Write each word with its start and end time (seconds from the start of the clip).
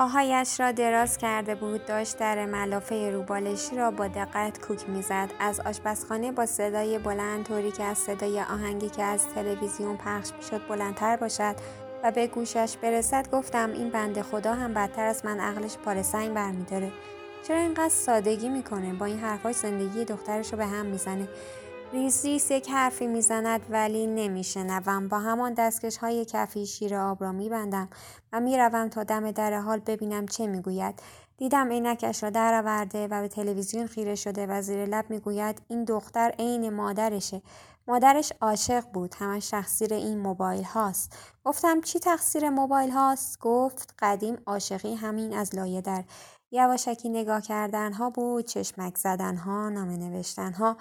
پاهایش 0.00 0.60
را 0.60 0.72
دراز 0.72 1.18
کرده 1.18 1.54
بود. 1.54 1.86
داشت 1.86 2.18
در 2.18 2.46
ملافه 2.46 3.10
روبالشی 3.10 3.76
را 3.76 3.90
با 3.90 4.08
دقت 4.08 4.60
کوک 4.66 4.88
می‌زد. 4.88 5.30
از 5.40 5.60
آشپزخانه 5.60 6.32
با 6.32 6.46
صدای 6.46 6.98
بلند 6.98 7.44
طوری 7.46 7.70
که 7.70 7.84
از 7.84 7.98
صدای 7.98 8.40
آهنگی 8.40 8.88
که 8.88 9.02
از 9.02 9.28
تلویزیون 9.34 9.96
پخش 9.96 10.30
می‌شد 10.36 10.68
بلندتر 10.68 11.16
باشد 11.16 11.56
و 12.04 12.10
به 12.10 12.26
گوشش 12.26 12.76
برسد 12.82 13.30
گفتم 13.30 13.72
این 13.72 13.90
بنده 13.90 14.22
خدا 14.22 14.54
هم 14.54 14.74
بدتر 14.74 15.06
از 15.06 15.24
من 15.24 15.40
عقلش 15.40 15.76
پاره 15.76 16.02
سنگ 16.02 16.34
برمیداره. 16.34 16.92
چرا 17.48 17.58
اینقدر 17.58 17.88
سادگی 17.88 18.48
می‌کنه؟ 18.48 18.92
با 18.92 19.06
این 19.06 19.18
حرفاش 19.18 19.56
زندگی 19.56 20.04
دخترش 20.04 20.52
رو 20.52 20.58
به 20.58 20.66
هم 20.66 20.86
می‌زنه. 20.86 21.28
ریز 21.92 22.24
ریز 22.24 22.50
یک 22.50 22.70
حرفی 22.70 23.06
می‌زند 23.06 23.60
ولی 23.70 24.06
نمیشنوم. 24.06 25.08
با 25.08 25.18
همان 25.18 25.54
دستکش 25.54 25.96
های 25.96 26.24
کفی 26.24 26.66
شیر 26.66 26.96
آب 26.96 27.22
را 27.22 27.32
میبندم 27.32 27.88
و 28.32 28.40
می‌روم 28.40 28.88
تا 28.88 29.04
دم 29.04 29.30
در 29.30 29.60
حال 29.60 29.78
ببینم 29.78 30.26
چه 30.26 30.46
می‌گوید. 30.46 31.02
دیدم 31.36 31.68
عینکش 31.68 32.22
را 32.22 32.30
درآورده 32.30 33.08
و 33.08 33.20
به 33.20 33.28
تلویزیون 33.28 33.86
خیره 33.86 34.14
شده 34.14 34.46
و 34.46 34.62
زیر 34.62 34.86
لب 34.86 35.10
می‌گوید 35.10 35.62
این 35.68 35.84
دختر 35.84 36.34
عین 36.38 36.70
مادرشه. 36.70 37.42
مادرش 37.88 38.32
عاشق 38.40 38.84
بود. 38.92 39.14
همش 39.18 39.48
تقصیر 39.48 39.94
این 39.94 40.18
موبایل 40.18 40.64
هاست. 40.64 41.16
گفتم 41.44 41.80
چی 41.80 41.98
تقصیر 41.98 42.50
موبایل 42.50 42.90
هاست؟ 42.90 43.38
گفت 43.38 43.94
قدیم 43.98 44.38
عاشقی 44.46 44.94
همین 44.94 45.34
از 45.34 45.54
لایه 45.54 45.80
در. 45.80 46.04
یواشکی 46.52 47.08
نگاه 47.08 47.40
کردن 47.40 47.92
ها 47.92 48.10
بود 48.10 48.44
چشمک 48.44 48.96
زدن 48.98 49.36
ها 49.36 49.68
نامه 49.68 49.96
نوشتن 49.96 50.52
ها 50.52 50.76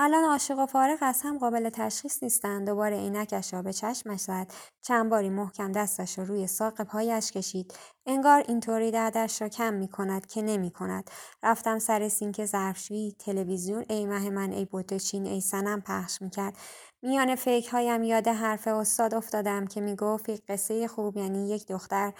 الان 0.00 0.24
عاشق 0.24 0.58
و 0.58 0.66
فارغ 0.66 0.98
از 1.00 1.22
هم 1.22 1.38
قابل 1.38 1.70
تشخیص 1.70 2.22
نیستند. 2.22 2.66
دوباره 2.66 2.96
عینکش 2.96 3.54
را 3.54 3.62
به 3.62 3.72
چشمش 3.72 4.20
زد. 4.20 4.52
چند 4.82 5.10
باری 5.10 5.28
محکم 5.28 5.72
دستش 5.72 6.18
را 6.18 6.24
روی 6.24 6.46
ساق 6.46 6.82
پایش 6.82 7.32
کشید. 7.32 7.74
انگار 8.10 8.44
اینطوری 8.48 8.90
دردش 8.90 9.42
را 9.42 9.48
کم 9.48 9.74
می 9.74 9.88
کند 9.88 10.26
که 10.26 10.42
نمی 10.42 10.70
کند 10.70 11.10
رفتم 11.42 11.78
سر 11.78 12.08
سینک 12.08 12.44
ظرفشویی 12.44 13.16
تلویزیون 13.18 13.84
ای 13.88 14.06
مه 14.06 14.30
من 14.30 14.52
ای 14.52 14.64
بوته 14.64 14.98
چین 14.98 15.26
ای 15.26 15.40
سنم 15.40 15.80
پخش 15.80 16.22
می 16.22 16.30
کرد 16.30 16.56
میان 17.02 17.34
فکرهایم 17.34 18.02
یاد 18.02 18.28
حرف 18.28 18.68
استاد 18.68 19.14
افتادم 19.14 19.66
که 19.66 19.80
می 19.80 19.96
گفت 19.96 20.28
یک 20.28 20.42
قصه 20.48 20.88
خوب 20.88 21.16
یعنی 21.16 21.50
یک 21.50 21.66
دختر 21.66 22.12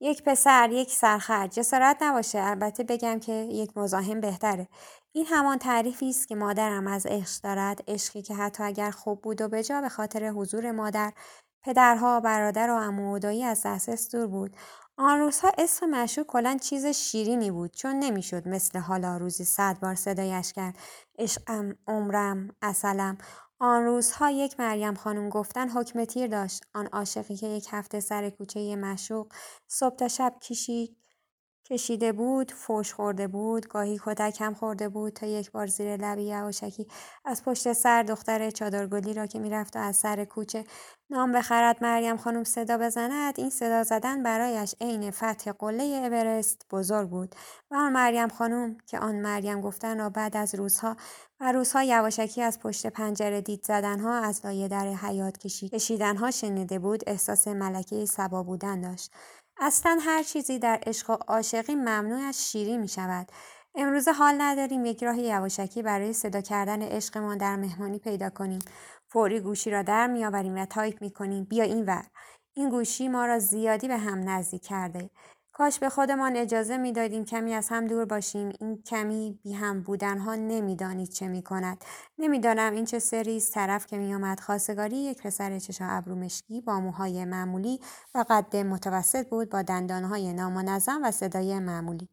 یک 0.00 0.22
پسر 0.22 0.68
یک 0.72 0.90
سرخرد 0.90 1.52
جسارت 1.52 1.96
نباشه 2.02 2.42
البته 2.42 2.84
بگم 2.84 3.18
که 3.18 3.32
یک 3.32 3.76
مزاحم 3.76 4.20
بهتره. 4.20 4.68
این 5.12 5.26
همان 5.26 5.58
تعریفی 5.58 6.08
است 6.08 6.28
که 6.28 6.34
مادرم 6.34 6.86
از 6.86 7.06
عشق 7.06 7.42
دارد 7.42 7.80
عشقی 7.88 8.22
که 8.22 8.34
حتی 8.34 8.62
اگر 8.62 8.90
خوب 8.90 9.22
بود 9.22 9.40
و 9.40 9.48
بجا 9.48 9.80
به 9.80 9.88
خاطر 9.88 10.28
حضور 10.28 10.70
مادر 10.70 11.12
پدرها 11.62 12.20
برادر 12.20 12.70
و 12.70 12.78
عمو 12.78 13.20
از 13.44 13.62
دسترس 13.66 14.10
دور 14.10 14.26
بود. 14.26 14.56
آن 14.98 15.18
روزها 15.20 15.52
اسم 15.58 15.86
مشهور 15.90 16.26
کلا 16.26 16.58
چیز 16.62 16.86
شیرینی 16.86 17.50
بود 17.50 17.70
چون 17.74 17.96
نمی‌شد 17.98 18.48
مثل 18.48 18.78
حالا 18.78 19.16
روزی 19.16 19.44
صد 19.44 19.78
بار 19.80 19.94
صدایش 19.94 20.52
کرد. 20.52 20.76
عشقم 21.18 21.76
عمرم 21.86 22.48
اصلم 22.62 23.18
آن 23.58 23.84
روزها 23.84 24.30
یک 24.30 24.60
مریم 24.60 24.94
خانم 24.94 25.28
گفتن 25.28 25.68
حکم 25.68 26.04
تیر 26.04 26.26
داشت. 26.26 26.64
آن 26.74 26.86
عاشقی 26.86 27.36
که 27.36 27.46
یک 27.46 27.66
هفته 27.70 28.00
سر 28.00 28.30
کوچه 28.30 28.76
مشوق 28.76 29.32
صبح 29.68 29.96
تا 29.96 30.08
شب 30.08 30.34
کشید. 30.42 30.96
کشیده 31.70 32.12
بود، 32.12 32.52
فوش 32.52 32.94
خورده 32.94 33.28
بود، 33.28 33.68
گاهی 33.68 34.00
کتک 34.04 34.40
هم 34.40 34.54
خورده 34.54 34.88
بود 34.88 35.12
تا 35.12 35.26
یک 35.26 35.50
بار 35.50 35.66
زیر 35.66 35.96
لبی 35.96 36.22
یواشکی 36.22 36.86
از 37.24 37.44
پشت 37.44 37.72
سر 37.72 38.02
دختر 38.02 38.50
چادرگلی 38.50 39.14
را 39.14 39.26
که 39.26 39.38
می‌رفت 39.38 39.76
و 39.76 39.78
از 39.78 39.96
سر 39.96 40.24
کوچه 40.24 40.64
نام 41.10 41.32
بخرد 41.32 41.84
مریم 41.84 42.16
خانم 42.16 42.44
صدا 42.44 42.78
بزند. 42.78 43.34
این 43.40 43.50
صدا 43.50 43.82
زدن 43.82 44.22
برایش 44.22 44.74
عین 44.80 45.10
فتح 45.10 45.52
قله 45.52 45.82
اورست 45.84 46.66
بزرگ 46.70 47.08
بود 47.10 47.34
و 47.70 47.74
آن 47.74 47.92
مریم 47.92 48.28
خانم 48.28 48.78
که 48.86 48.98
آن 48.98 49.14
مریم 49.14 49.60
گفتن 49.60 49.98
را 49.98 50.10
بعد 50.10 50.36
از 50.36 50.54
روزها 50.54 50.96
و 51.40 51.52
روزها 51.52 51.82
یواشکی 51.82 52.42
از 52.42 52.60
پشت 52.60 52.86
پنجره 52.86 53.40
دید 53.40 53.64
زدنها 53.64 54.14
از 54.14 54.40
لایه 54.46 54.68
در 54.68 54.86
حیات 54.86 55.38
کشید 55.38 55.74
کشیدنها 55.74 56.30
شنیده 56.30 56.78
بود 56.78 57.02
احساس 57.06 57.48
ملکه 57.48 58.04
سبا 58.04 58.42
بودن 58.42 58.80
داشت. 58.80 59.12
اصلا 59.58 59.98
هر 60.00 60.22
چیزی 60.22 60.58
در 60.58 60.80
عشق 60.86 61.10
و 61.10 61.12
عاشقی 61.12 61.74
ممنوع 61.74 62.20
از 62.20 62.50
شیری 62.50 62.78
می 62.78 62.88
شود. 62.88 63.28
امروزه 63.74 64.12
حال 64.12 64.34
نداریم 64.40 64.84
یک 64.84 65.04
راه 65.04 65.18
یواشکی 65.18 65.82
برای 65.82 66.12
صدا 66.12 66.40
کردن 66.40 66.82
عشقمان 66.82 67.38
در 67.38 67.56
مهمانی 67.56 67.98
پیدا 67.98 68.30
کنیم. 68.30 68.58
فوری 69.08 69.40
گوشی 69.40 69.70
را 69.70 69.82
در 69.82 70.06
میآوریم 70.06 70.54
و 70.54 70.66
تایپ 70.66 71.02
می 71.02 71.10
کنیم 71.10 71.44
بیا 71.44 71.64
این 71.64 71.84
ور. 71.84 72.06
این 72.54 72.70
گوشی 72.70 73.08
ما 73.08 73.26
را 73.26 73.38
زیادی 73.38 73.88
به 73.88 73.96
هم 73.96 74.28
نزدیک 74.28 74.62
کرده. 74.62 75.10
کاش 75.58 75.78
به 75.78 75.88
خودمان 75.88 76.36
اجازه 76.36 76.76
می‌دادیم 76.76 77.24
کمی 77.24 77.54
از 77.54 77.68
هم 77.68 77.86
دور 77.86 78.04
باشیم. 78.04 78.52
این 78.60 78.82
کمی 78.82 79.38
بی 79.42 79.52
هم 79.52 79.82
بودن 79.82 80.18
ها 80.18 80.34
نمی‌دانید 80.34 81.08
چه 81.08 81.28
می 81.28 81.42
کند 81.42 81.84
نمی‌دانم 82.18 82.72
این 82.72 82.84
چه 82.84 82.98
سریست 82.98 83.50
طرف 83.50 83.86
که 83.86 83.98
میآمد 83.98 84.40
خواستگاری 84.40 84.96
یک 84.96 85.22
پسر 85.22 85.58
چشم 85.58 85.84
ابرو 85.84 86.14
مشکی 86.14 86.60
با 86.60 86.80
موهای 86.80 87.24
معمولی 87.24 87.80
و 88.14 88.24
قد 88.30 88.56
متوسط 88.56 89.28
بود 89.28 89.50
با 89.50 89.62
دندانهای 89.62 90.32
نامنظم 90.32 91.00
و 91.04 91.10
صدای 91.10 91.58
معمولی. 91.58 92.08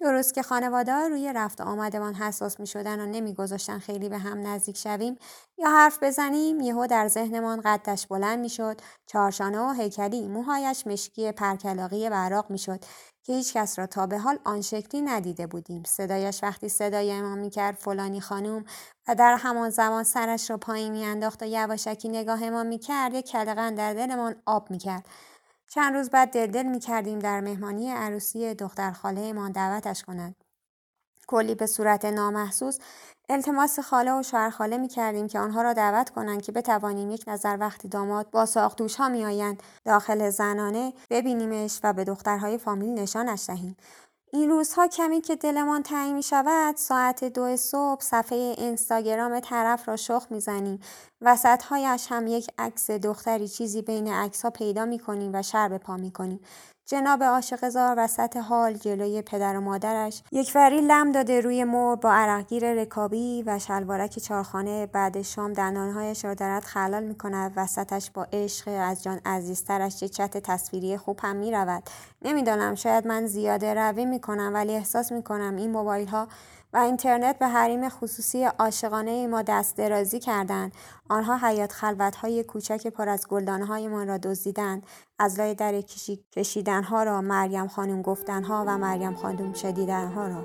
درست 0.00 0.34
که 0.34 0.42
خانواده 0.42 0.92
روی 0.92 1.32
رفت 1.32 1.60
آمدمان 1.60 2.14
حساس 2.14 2.60
می 2.60 2.66
شدن 2.66 3.00
و 3.00 3.06
نمیگذاشتن 3.06 3.78
خیلی 3.78 4.08
به 4.08 4.18
هم 4.18 4.46
نزدیک 4.46 4.76
شویم 4.76 5.16
یا 5.58 5.70
حرف 5.70 6.02
بزنیم 6.02 6.60
یهو 6.60 6.86
در 6.86 7.08
ذهنمان 7.08 7.60
قدش 7.64 8.06
بلند 8.06 8.38
می 8.38 8.48
شد 8.48 8.80
چارشانه 9.06 9.60
و 9.60 9.72
هیکلی 9.72 10.28
موهایش 10.28 10.86
مشکی 10.86 11.32
پرکلاقی 11.32 12.10
براق 12.10 12.50
می 12.50 12.58
شد 12.58 12.84
که 13.28 13.32
هیچ 13.32 13.52
کس 13.52 13.78
را 13.78 13.86
تا 13.86 14.06
به 14.06 14.18
حال 14.18 14.38
آن 14.44 14.60
شکلی 14.60 15.00
ندیده 15.00 15.46
بودیم. 15.46 15.82
صدایش 15.86 16.42
وقتی 16.42 16.68
صدای 16.68 17.20
ما 17.20 17.34
می 17.34 17.50
کرد 17.50 17.74
فلانی 17.74 18.20
خانم 18.20 18.64
و 19.08 19.14
در 19.14 19.34
همان 19.34 19.70
زمان 19.70 20.04
سرش 20.04 20.50
را 20.50 20.56
پایین 20.56 20.92
میانداخت 20.92 21.42
و 21.42 21.46
یواشکی 21.46 22.08
نگاه 22.08 22.50
ما 22.50 22.62
می 22.62 22.78
کرد 22.78 23.14
یک 23.14 23.26
کلقن 23.26 23.74
در 23.74 23.94
دلمان 23.94 24.36
آب 24.46 24.70
می 24.70 24.78
کرد 24.78 25.04
چند 25.68 25.94
روز 25.94 26.10
بعد 26.10 26.30
دلدل 26.30 26.66
می 26.66 26.80
کردیم 26.80 27.18
در 27.18 27.40
مهمانی 27.40 27.90
عروسی 27.90 28.54
دختر 28.54 28.92
خاله 28.92 29.32
ما 29.32 29.48
دعوتش 29.48 30.02
کنند. 30.02 30.34
کلی 31.26 31.54
به 31.54 31.66
صورت 31.66 32.04
نامحسوس 32.04 32.78
التماس 33.28 33.80
خاله 33.80 34.12
و 34.12 34.22
شوهر 34.22 34.50
خاله 34.50 34.78
می 34.78 34.88
کردیم 34.88 35.26
که 35.26 35.38
آنها 35.38 35.62
را 35.62 35.72
دعوت 35.72 36.10
کنند 36.10 36.42
که 36.42 36.52
بتوانیم 36.52 37.10
یک 37.10 37.24
نظر 37.26 37.56
وقتی 37.60 37.88
داماد 37.88 38.30
با 38.30 38.46
ساختوش 38.46 38.96
ها 38.96 39.08
می 39.08 39.24
آیند 39.24 39.62
داخل 39.84 40.30
زنانه 40.30 40.92
ببینیمش 41.10 41.80
و 41.82 41.92
به 41.92 42.04
دخترهای 42.04 42.58
فامیل 42.58 42.90
نشانش 42.90 43.44
دهیم. 43.46 43.76
این 44.32 44.50
روزها 44.50 44.86
کمی 44.86 45.20
که 45.20 45.36
دلمان 45.36 45.82
تنگ 45.82 46.14
می 46.14 46.22
شود 46.22 46.76
ساعت 46.76 47.24
دو 47.24 47.56
صبح 47.56 48.00
صفحه 48.00 48.38
اینستاگرام 48.38 49.40
طرف 49.40 49.88
را 49.88 49.96
شخ 49.96 50.26
می 50.30 50.40
زنیم 50.40 50.80
وسطهایش 51.20 52.06
هم 52.10 52.26
یک 52.26 52.50
عکس 52.58 52.90
دختری 52.90 53.48
چیزی 53.48 53.82
بین 53.82 54.12
عکس 54.12 54.44
ها 54.44 54.50
پیدا 54.50 54.84
می 54.84 54.98
کنیم 54.98 55.30
و 55.34 55.42
شر 55.42 55.68
به 55.68 55.78
پا 55.78 55.96
می 55.96 56.10
کنیم 56.10 56.40
جناب 56.86 57.22
عاشق 57.22 57.68
زار 57.68 57.94
وسط 57.98 58.36
حال 58.36 58.74
جلوی 58.74 59.22
پدر 59.22 59.56
و 59.56 59.60
مادرش 59.60 60.22
یک 60.32 60.50
فری 60.50 60.80
لم 60.80 61.12
داده 61.12 61.40
روی 61.40 61.64
مور 61.64 61.96
با 61.96 62.12
عرقگیر 62.12 62.72
رکابی 62.74 63.42
و 63.46 63.58
شلوارک 63.58 64.18
چارخانه 64.18 64.86
بعد 64.86 65.22
شام 65.22 65.52
دندانهایش 65.52 66.24
را 66.24 66.34
دارد 66.34 66.64
خلال 66.64 67.04
می 67.04 67.14
کند 67.14 67.52
وسطش 67.56 68.10
با 68.10 68.26
عشق 68.32 68.68
از 68.80 69.02
جان 69.02 69.20
عزیزترش 69.26 69.96
چه 69.96 70.08
چت 70.08 70.36
تصویری 70.36 70.96
خوب 70.96 71.18
هم 71.22 71.36
می 71.36 71.52
رود 71.52 71.82
نمی‌دانم 72.22 72.74
شاید 72.74 73.06
من 73.06 73.26
زیاده 73.26 73.74
روی 73.74 74.04
می 74.04 74.20
کنم 74.20 74.50
ولی 74.54 74.74
احساس 74.74 75.12
می 75.12 75.22
کنم 75.22 75.56
این 75.56 75.70
موبایل 75.70 76.08
ها 76.08 76.28
و 76.72 76.76
اینترنت 76.76 77.38
به 77.38 77.46
حریم 77.46 77.88
خصوصی 77.88 78.44
عاشقانه 78.44 79.26
ما 79.26 79.42
دست 79.42 79.76
درازی 79.76 80.18
کردند. 80.18 80.72
آنها 81.08 81.36
حیات 81.36 81.72
خلوت 81.72 82.16
های 82.16 82.44
کوچک 82.44 82.86
پر 82.86 83.08
از 83.08 83.28
گلدانه 83.28 83.66
های 83.66 83.88
ما 83.88 84.02
را 84.02 84.18
دزدیدند. 84.18 84.82
از 85.18 85.38
لای 85.38 85.54
در 85.54 85.80
کشیدن 86.32 86.82
ها 86.82 87.02
را 87.02 87.20
مریم 87.20 87.68
خانم 87.68 88.02
گفتن 88.02 88.44
ها 88.44 88.64
و 88.66 88.78
مریم 88.78 89.14
خانم 89.14 89.52
شدیدن 89.52 90.08
ها 90.08 90.26
را. 90.26 90.44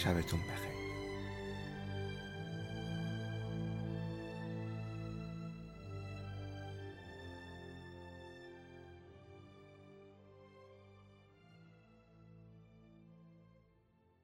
شبتون 0.00 0.40
بخیر. 0.40 0.79